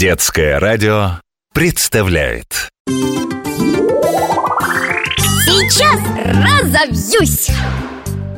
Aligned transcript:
Детское 0.00 0.58
радио 0.58 1.20
представляет 1.52 2.70
Сейчас 5.44 6.00
разобьюсь! 6.24 7.50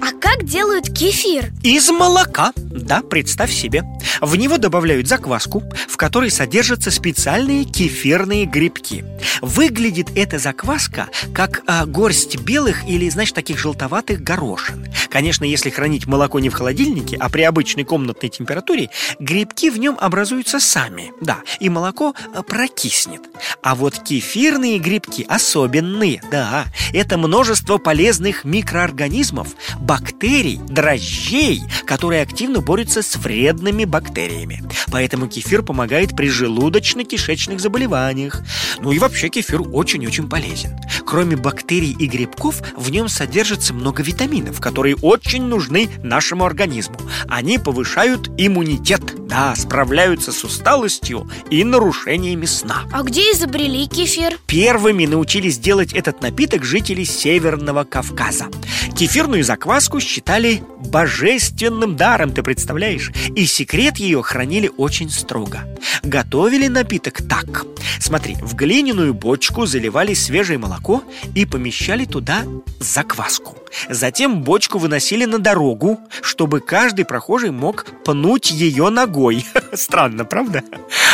А 0.00 0.10
как 0.20 0.42
делают 0.42 0.86
кефир? 0.92 1.52
Из 1.62 1.88
молока, 1.88 2.52
да, 2.92 3.00
представь 3.00 3.50
себе. 3.50 3.84
В 4.20 4.36
него 4.36 4.58
добавляют 4.58 5.08
закваску, 5.08 5.62
в 5.88 5.96
которой 5.96 6.30
содержатся 6.30 6.90
специальные 6.90 7.64
кефирные 7.64 8.44
грибки. 8.44 9.02
Выглядит 9.40 10.10
эта 10.14 10.38
закваска 10.38 11.08
как 11.34 11.62
а, 11.66 11.86
горсть 11.86 12.38
белых 12.40 12.86
или, 12.86 13.08
знаешь, 13.08 13.32
таких 13.32 13.58
желтоватых 13.58 14.20
горошин. 14.20 14.86
Конечно, 15.08 15.44
если 15.44 15.70
хранить 15.70 16.06
молоко 16.06 16.38
не 16.38 16.50
в 16.50 16.54
холодильнике, 16.54 17.16
а 17.18 17.30
при 17.30 17.42
обычной 17.42 17.84
комнатной 17.84 18.28
температуре 18.28 18.90
Грибки 19.18 19.70
в 19.70 19.78
нем 19.78 19.96
образуются 20.00 20.60
сами, 20.60 21.12
да, 21.20 21.38
и 21.60 21.70
молоко 21.70 22.14
а, 22.34 22.42
прокиснет. 22.42 23.22
А 23.62 23.74
вот 23.74 23.98
кефирные 24.00 24.78
грибки 24.78 25.24
особенные, 25.28 26.22
да 26.30 26.66
Это 26.92 27.16
множество 27.16 27.78
полезных 27.78 28.44
микроорганизмов, 28.44 29.48
бактерий, 29.78 30.60
дрожжей, 30.68 31.62
которые 31.86 32.22
активно 32.22 32.60
борются 32.60 32.81
с 32.90 33.16
вредными 33.16 33.84
бактериями. 33.84 34.62
Поэтому 34.90 35.28
кефир 35.28 35.62
помогает 35.62 36.16
при 36.16 36.28
желудочно-кишечных 36.28 37.60
заболеваниях. 37.60 38.42
Ну 38.80 38.90
и 38.90 38.98
вообще 38.98 39.28
кефир 39.28 39.62
очень-очень 39.62 40.28
полезен. 40.28 40.76
Кроме 41.06 41.36
бактерий 41.36 41.94
и 41.96 42.06
грибков, 42.06 42.62
в 42.76 42.90
нем 42.90 43.08
содержится 43.08 43.72
много 43.72 44.02
витаминов, 44.02 44.60
которые 44.60 44.96
очень 44.96 45.44
нужны 45.44 45.88
нашему 46.02 46.44
организму. 46.44 46.96
Они 47.28 47.58
повышают 47.58 48.30
иммунитет, 48.36 49.02
да, 49.32 49.54
справляются 49.56 50.30
с 50.30 50.44
усталостью 50.44 51.26
и 51.48 51.64
нарушениями 51.64 52.44
сна. 52.44 52.82
А 52.92 53.02
где 53.02 53.32
изобрели 53.32 53.86
кефир? 53.86 54.38
Первыми 54.46 55.06
научились 55.06 55.58
делать 55.58 55.94
этот 55.94 56.20
напиток 56.20 56.64
жители 56.64 57.04
Северного 57.04 57.84
Кавказа. 57.84 58.48
Кефирную 58.94 59.42
закваску 59.42 60.00
считали 60.00 60.62
божественным 60.80 61.96
даром, 61.96 62.32
ты 62.32 62.42
представляешь? 62.42 63.10
И 63.34 63.46
секрет 63.46 63.96
ее 63.96 64.22
хранили 64.22 64.70
очень 64.76 65.08
строго. 65.08 65.60
Готовили 66.02 66.68
напиток 66.68 67.22
так. 67.26 67.64
Смотри, 68.00 68.36
в 68.42 68.54
глиняную 68.54 69.14
бочку 69.14 69.64
заливали 69.64 70.12
свежее 70.12 70.58
молоко 70.58 71.02
и 71.34 71.46
помещали 71.46 72.04
туда 72.04 72.42
закваску. 72.80 73.56
Затем 73.88 74.42
бочку 74.42 74.78
выносили 74.78 75.24
на 75.24 75.38
дорогу, 75.38 76.00
чтобы 76.20 76.60
каждый 76.60 77.04
прохожий 77.04 77.50
мог 77.50 77.86
пнуть 78.04 78.50
ее 78.50 78.90
ногой. 78.90 79.21
Странно, 79.72 80.24
правда? 80.24 80.62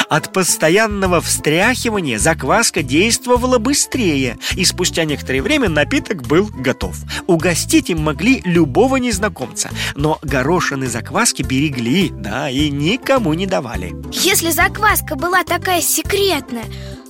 От 0.08 0.32
постоянного 0.32 1.20
встряхивания 1.20 2.18
закваска 2.18 2.82
действовала 2.82 3.58
быстрее, 3.58 4.38
и 4.54 4.64
спустя 4.64 5.04
некоторое 5.04 5.42
время 5.42 5.68
напиток 5.68 6.22
был 6.26 6.46
готов. 6.46 6.96
Угостить 7.26 7.90
им 7.90 8.00
могли 8.02 8.40
любого 8.44 8.96
незнакомца, 8.96 9.70
но 9.94 10.18
горошины 10.22 10.86
закваски 10.86 11.42
берегли, 11.42 12.10
да, 12.10 12.48
и 12.48 12.70
никому 12.70 13.34
не 13.34 13.46
давали. 13.46 13.94
Если 14.12 14.50
закваска 14.50 15.16
была 15.16 15.44
такая 15.44 15.82
секретная, 15.82 16.64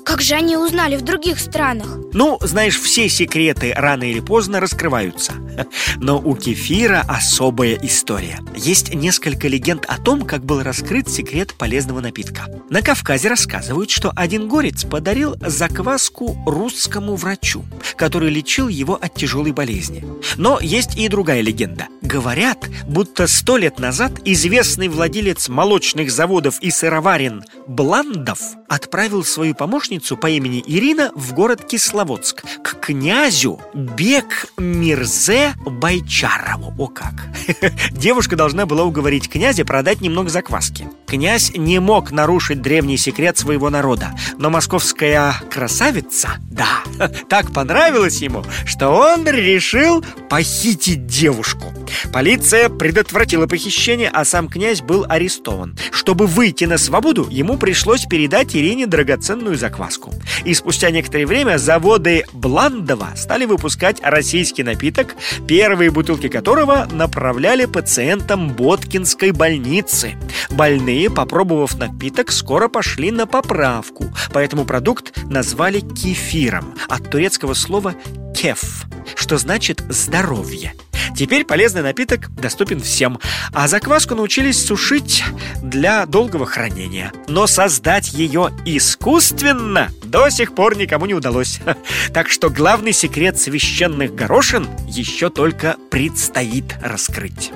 как 0.09 0.23
же 0.23 0.37
они 0.37 0.57
узнали 0.57 0.97
в 0.97 1.03
других 1.03 1.39
странах? 1.39 1.99
Ну, 2.15 2.39
знаешь, 2.41 2.81
все 2.81 3.11
секреты 3.11 3.75
рано 3.77 4.05
или 4.05 4.21
поздно 4.21 4.59
раскрываются. 4.59 5.35
Но 5.97 6.19
у 6.19 6.35
кефира 6.35 7.05
особая 7.07 7.79
история. 7.83 8.41
Есть 8.57 8.95
несколько 8.95 9.49
легенд 9.49 9.85
о 9.87 9.99
том, 9.99 10.23
как 10.23 10.43
был 10.43 10.63
раскрыт 10.63 11.11
секрет 11.11 11.53
полезного 11.53 12.01
напитка. 12.01 12.47
На 12.71 12.81
Кавказе 12.81 13.29
рассказывают, 13.29 13.91
что 13.91 14.11
один 14.17 14.49
горец 14.49 14.85
подарил 14.85 15.37
закваску 15.41 16.39
русскому 16.47 17.15
врачу 17.15 17.65
Который 17.97 18.31
лечил 18.31 18.69
его 18.69 18.95
от 18.95 19.15
тяжелой 19.15 19.53
болезни. 19.53 20.07
Но 20.39 20.59
есть 20.59 20.97
и 20.97 21.09
другая 21.09 21.43
легенда. 21.43 21.89
Говорят, 22.01 22.67
будто 22.87 23.27
сто 23.27 23.59
лет 23.59 23.79
назад 23.79 24.13
известный 24.25 24.89
владелец 24.89 25.51
молочных 25.51 26.11
заводов 26.11 26.63
и 26.63 26.71
сыроварен 26.71 27.45
Бландов 27.67 28.41
отправил 28.69 29.25
свою 29.25 29.55
помощницу 29.55 29.98
по 30.17 30.29
имени 30.29 30.63
Ирина 30.67 31.13
в 31.15 31.33
город 31.33 31.65
Кисловодск 31.65 32.43
к 32.63 32.81
князю 32.81 33.61
Бек 33.75 34.47
Мирзе 34.57 35.55
Байчарову. 35.65 36.75
О 36.79 36.87
как! 36.89 37.29
Девушка 37.91 38.37
должна 38.37 38.67
была 38.67 38.85
уговорить 38.85 39.29
князя 39.29 39.65
продать 39.65 40.01
немного 40.01 40.31
закваски. 40.31 40.89
Князь 41.09 41.53
не 41.57 41.79
мог 41.79 42.11
нарушить 42.11 42.61
древний 42.61 42.99
секрет 42.99 43.39
своего 43.39 43.71
народа, 43.71 44.11
но 44.37 44.51
московская 44.51 45.35
красавица, 45.51 46.33
да, 46.51 46.83
так 47.31 47.51
понравилась 47.55 48.21
ему, 48.21 48.45
что 48.67 48.91
он 48.91 49.27
решил 49.27 50.05
похитить 50.29 51.07
девушку. 51.07 51.73
Полиция 52.13 52.69
предотвратила 52.69 53.47
похищение, 53.47 54.11
а 54.11 54.27
сам 54.27 54.49
князь 54.49 54.83
был 54.83 55.07
арестован. 55.09 55.79
Чтобы 55.91 56.27
выйти 56.27 56.65
на 56.65 56.77
свободу, 56.77 57.27
ему 57.31 57.57
пришлось 57.57 58.05
передать 58.05 58.55
Ирине 58.55 58.87
драгоценную 58.87 59.57
закваску. 59.57 60.13
И 60.45 60.53
спустя 60.53 60.91
некоторое 60.91 61.25
время 61.25 61.57
заводы 61.57 62.25
Бландова 62.35 63.09
стали 63.17 63.47
выпускать 63.47 63.97
российский 64.03 64.63
напиток, 64.63 65.17
первые 65.47 65.91
бутылки 65.91 66.29
которого 66.29 66.87
направляли 66.93 67.65
пациентам 67.65 68.51
Боткинской 68.51 69.31
больницы. 69.31 70.17
Больные, 70.51 70.98
попробовав 71.07 71.79
напиток, 71.79 72.33
скоро 72.33 72.69
пошли 72.69 73.13
на 73.13 73.27
поправку, 73.27 74.13
поэтому 74.33 74.65
продукт 74.65 75.17
назвали 75.25 75.79
кефиром 75.81 76.75
от 76.89 77.09
турецкого 77.09 77.55
слова 77.55 77.95
«кеф», 78.35 78.85
что 79.15 79.39
значит 79.39 79.85
«здоровье». 79.89 80.75
Теперь 81.17 81.45
полезный 81.45 81.83
напиток 81.83 82.31
доступен 82.35 82.81
всем, 82.81 83.19
а 83.53 83.67
закваску 83.67 84.15
научились 84.15 84.65
сушить 84.65 85.25
для 85.63 86.07
долгого 86.07 86.47
хранения. 86.47 87.13
Но 87.27 87.47
создать 87.47 88.13
ее 88.13 88.53
искусственно 88.65 89.91
до 90.05 90.31
сих 90.31 90.55
пор 90.55 90.77
никому 90.77 91.07
не 91.07 91.15
удалось. 91.15 91.61
Так 92.13 92.31
что 92.31 92.51
главный 92.51 92.93
секрет 92.93 93.39
священных 93.39 94.15
горошин 94.15 94.69
еще 94.87 95.31
только 95.31 95.77
предстоит 95.91 96.77
раскрыть. 96.83 97.53